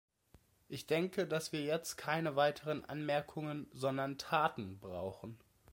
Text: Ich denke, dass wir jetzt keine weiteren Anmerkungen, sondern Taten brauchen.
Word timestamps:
Ich 0.67 0.87
denke, 0.87 1.27
dass 1.27 1.51
wir 1.51 1.61
jetzt 1.61 1.95
keine 1.95 2.35
weiteren 2.35 2.83
Anmerkungen, 2.85 3.67
sondern 3.71 4.17
Taten 4.17 4.79
brauchen. 4.79 5.37